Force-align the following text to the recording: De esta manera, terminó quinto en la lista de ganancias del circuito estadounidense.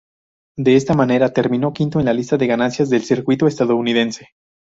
De 0.57 0.75
esta 0.77 0.95
manera, 0.95 1.31
terminó 1.31 1.73
quinto 1.73 1.99
en 1.99 2.07
la 2.07 2.13
lista 2.15 2.35
de 2.35 2.47
ganancias 2.47 2.89
del 2.89 3.03
circuito 3.03 3.45
estadounidense. 3.45 4.29